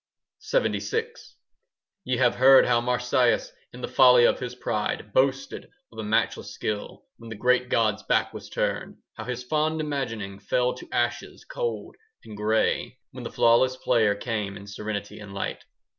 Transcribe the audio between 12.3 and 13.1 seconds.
grey,